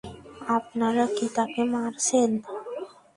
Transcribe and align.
আপনারা 0.57 1.03
কি 1.15 1.25
তাকে 1.35 1.61
মারছেন? 1.73 2.29